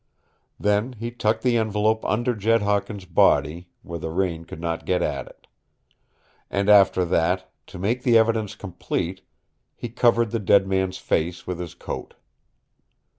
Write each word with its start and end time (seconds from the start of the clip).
Then 0.59 0.93
he 0.93 1.11
tucked 1.11 1.43
the 1.43 1.57
envelope 1.57 2.03
under 2.05 2.33
Jed 2.33 2.63
Hawkins' 2.63 3.05
body, 3.05 3.69
where 3.83 3.99
the 3.99 4.09
rain 4.09 4.45
could 4.45 4.59
not 4.59 4.87
get 4.87 5.03
at 5.03 5.27
it. 5.27 5.45
And 6.49 6.69
after 6.71 7.05
that, 7.05 7.51
to 7.67 7.77
make 7.77 8.01
the 8.01 8.17
evidence 8.17 8.55
complete, 8.55 9.21
he 9.75 9.89
covered 9.89 10.31
the 10.31 10.39
dead 10.39 10.65
man's 10.65 10.97
face 10.97 11.45
with 11.45 11.59
his 11.59 11.75
coat. 11.75 12.15